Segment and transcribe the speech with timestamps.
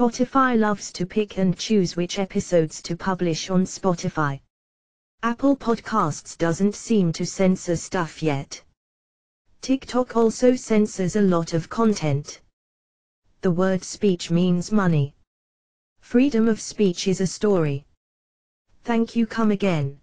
[0.00, 4.40] Spotify loves to pick and choose which episodes to publish on Spotify.
[5.22, 8.62] Apple Podcasts doesn't seem to censor stuff yet.
[9.60, 12.40] TikTok also censors a lot of content.
[13.42, 15.14] The word speech means money.
[16.00, 17.84] Freedom of speech is a story.
[18.84, 20.00] Thank you come again.